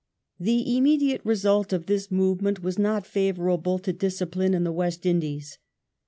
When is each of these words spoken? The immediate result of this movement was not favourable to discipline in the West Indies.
The 0.39 0.75
immediate 0.75 1.21
result 1.23 1.71
of 1.71 1.85
this 1.85 2.09
movement 2.09 2.63
was 2.63 2.79
not 2.79 3.05
favourable 3.05 3.77
to 3.77 3.93
discipline 3.93 4.55
in 4.55 4.63
the 4.63 4.71
West 4.71 5.05
Indies. 5.05 5.59